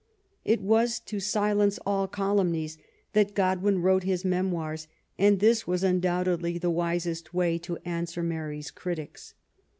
''It 0.53 0.61
was 0.63 0.99
to 1.01 1.19
silence 1.19 1.77
all 1.85 2.07
calumnies 2.07 2.79
that 3.13 3.35
Godwin 3.35 3.83
wrote 3.83 4.01
his 4.01 4.25
Memoirs, 4.25 4.87
and 5.19 5.39
this 5.39 5.67
was 5.67 5.83
undoubtedly 5.83 6.57
the 6.57 6.71
wisest 6.71 7.35
way 7.35 7.59
to 7.59 7.77
answer 7.85 8.23
Mary's 8.23 8.71
critics. 8.71 9.35